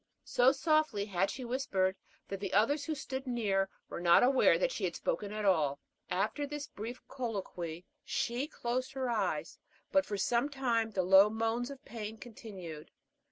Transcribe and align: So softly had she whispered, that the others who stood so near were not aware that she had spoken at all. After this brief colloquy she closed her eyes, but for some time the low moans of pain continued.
So 0.25 0.51
softly 0.51 1.05
had 1.05 1.29
she 1.29 1.45
whispered, 1.45 1.95
that 2.27 2.39
the 2.39 2.53
others 2.53 2.85
who 2.85 2.95
stood 2.95 3.25
so 3.25 3.29
near 3.29 3.69
were 3.87 3.99
not 4.01 4.23
aware 4.23 4.57
that 4.57 4.71
she 4.71 4.83
had 4.83 4.95
spoken 4.95 5.31
at 5.31 5.45
all. 5.45 5.79
After 6.09 6.47
this 6.47 6.65
brief 6.65 7.07
colloquy 7.07 7.85
she 8.03 8.47
closed 8.47 8.93
her 8.93 9.11
eyes, 9.11 9.59
but 9.91 10.07
for 10.07 10.17
some 10.17 10.49
time 10.49 10.89
the 10.89 11.03
low 11.03 11.29
moans 11.29 11.69
of 11.69 11.85
pain 11.85 12.17
continued. 12.17 12.89